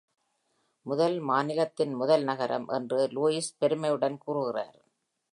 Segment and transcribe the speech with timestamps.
[0.85, 4.79] முதல் மாநிலத்தின் முதல் நகரம் என்று லூயிஸ் பெருமையுடன் கூறுகிறார்.